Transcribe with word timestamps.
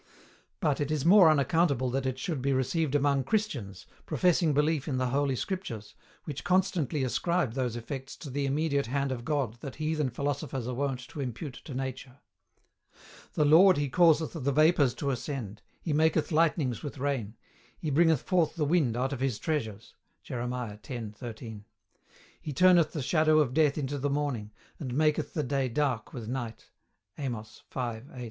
But, 0.59 0.81
it 0.81 0.89
is 0.89 1.05
more 1.05 1.29
unaccountable 1.29 1.91
that 1.91 2.07
it 2.07 2.17
should 2.17 2.41
be 2.41 2.53
received 2.53 2.95
among 2.95 3.23
Christians, 3.23 3.85
professing 4.07 4.51
belief 4.51 4.87
in 4.87 4.97
the 4.97 5.09
Holy 5.09 5.35
Scriptures, 5.35 5.93
which 6.23 6.43
constantly 6.43 7.03
ascribe 7.03 7.53
those 7.53 7.75
effects 7.75 8.15
to 8.15 8.31
the 8.31 8.47
immediate 8.47 8.87
hand 8.87 9.11
of 9.11 9.23
God 9.23 9.57
that 9.59 9.75
heathen 9.75 10.09
philosophers 10.09 10.67
are 10.67 10.73
wont 10.73 11.07
to 11.09 11.21
impute 11.21 11.53
to 11.65 11.75
Nature. 11.75 12.17
"The 13.33 13.45
Lord 13.45 13.77
He 13.77 13.89
causeth 13.89 14.33
the 14.33 14.51
vapours 14.51 14.95
to 14.95 15.11
ascend; 15.11 15.61
He 15.79 15.93
maketh 15.93 16.31
lightnings 16.31 16.81
with 16.81 16.97
rain; 16.97 17.35
He 17.77 17.91
bringeth 17.91 18.23
forth 18.23 18.55
the 18.55 18.65
wind 18.65 18.97
out 18.97 19.13
of 19.13 19.19
his 19.19 19.37
treasures." 19.37 19.93
Jerem. 20.25 20.81
10. 20.81 21.11
13. 21.11 21.63
"He 22.41 22.53
turneth 22.53 22.93
the 22.93 23.03
shadow 23.03 23.37
of 23.37 23.53
death 23.53 23.77
into 23.77 23.99
the 23.99 24.09
morning, 24.09 24.51
and 24.79 24.95
maketh 24.95 25.35
the 25.35 25.43
day 25.43 25.69
dark 25.69 26.11
with 26.11 26.27
night." 26.27 26.71
Amos, 27.19 27.61
5. 27.69 28.09
8. 28.15 28.19